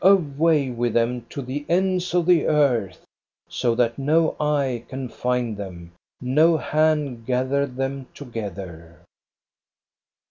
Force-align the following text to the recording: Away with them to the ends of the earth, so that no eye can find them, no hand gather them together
Away 0.03 0.71
with 0.71 0.95
them 0.95 1.27
to 1.29 1.43
the 1.43 1.63
ends 1.69 2.15
of 2.15 2.25
the 2.25 2.47
earth, 2.47 3.05
so 3.47 3.75
that 3.75 3.99
no 3.99 4.35
eye 4.39 4.83
can 4.89 5.09
find 5.09 5.55
them, 5.55 5.91
no 6.19 6.57
hand 6.57 7.27
gather 7.27 7.67
them 7.67 8.07
together 8.15 8.97